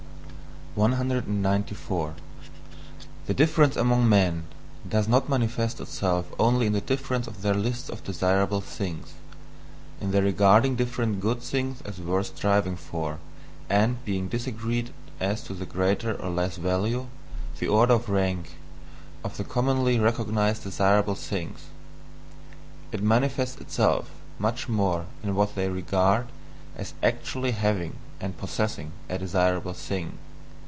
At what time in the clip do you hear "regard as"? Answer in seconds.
25.67-26.93